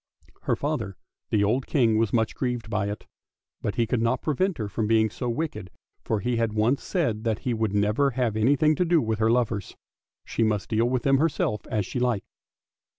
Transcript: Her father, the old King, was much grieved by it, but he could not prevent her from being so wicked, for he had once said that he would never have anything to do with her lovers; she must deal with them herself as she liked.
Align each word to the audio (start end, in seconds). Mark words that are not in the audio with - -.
Her 0.45 0.55
father, 0.55 0.97
the 1.29 1.43
old 1.43 1.67
King, 1.67 1.95
was 1.99 2.11
much 2.11 2.33
grieved 2.33 2.71
by 2.71 2.89
it, 2.89 3.05
but 3.61 3.75
he 3.75 3.85
could 3.85 4.01
not 4.01 4.23
prevent 4.23 4.57
her 4.57 4.67
from 4.67 4.87
being 4.87 5.11
so 5.11 5.29
wicked, 5.29 5.69
for 6.03 6.21
he 6.21 6.37
had 6.37 6.53
once 6.53 6.81
said 6.83 7.23
that 7.23 7.37
he 7.45 7.53
would 7.53 7.75
never 7.75 8.09
have 8.09 8.35
anything 8.35 8.73
to 8.77 8.83
do 8.85 8.99
with 8.99 9.19
her 9.19 9.29
lovers; 9.29 9.75
she 10.25 10.41
must 10.41 10.69
deal 10.69 10.85
with 10.89 11.03
them 11.03 11.19
herself 11.19 11.67
as 11.67 11.85
she 11.85 11.99
liked. 11.99 12.25